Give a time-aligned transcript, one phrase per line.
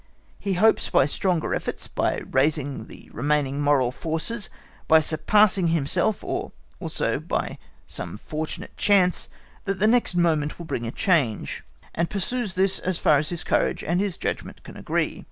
[0.39, 4.49] He hopes by stronger efforts, by raising the remaining moral forces,
[4.87, 9.29] by surpassing himself, or also by some fortunate chance
[9.65, 13.43] that the next moment will bring a change, and pursues this as far as his
[13.43, 15.19] courage and his judgment can agree.